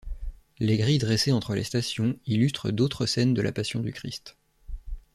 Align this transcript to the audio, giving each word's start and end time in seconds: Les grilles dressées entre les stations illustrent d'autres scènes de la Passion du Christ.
Les 0.57 0.77
grilles 0.77 0.97
dressées 0.97 1.31
entre 1.31 1.53
les 1.53 1.63
stations 1.63 2.17
illustrent 2.25 2.71
d'autres 2.71 3.05
scènes 3.05 3.35
de 3.35 3.41
la 3.43 3.51
Passion 3.51 3.81
du 3.81 3.93
Christ. 3.93 4.35